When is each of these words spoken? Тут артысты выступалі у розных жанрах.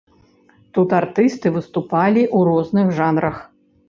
Тут 0.77 0.95
артысты 0.99 1.51
выступалі 1.57 2.23
у 2.39 2.39
розных 2.49 2.87
жанрах. 3.01 3.37